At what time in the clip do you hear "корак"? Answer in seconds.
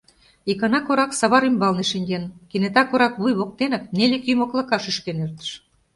0.85-1.11, 2.85-3.13